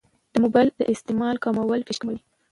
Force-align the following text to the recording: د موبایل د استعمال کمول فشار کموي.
د 0.33 0.35
موبایل 0.43 0.69
د 0.79 0.81
استعمال 0.93 1.35
کمول 1.43 1.81
فشار 1.87 1.97
کموي. 2.01 2.19